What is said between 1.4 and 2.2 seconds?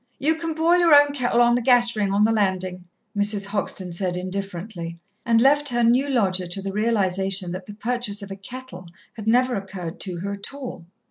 on the gas ring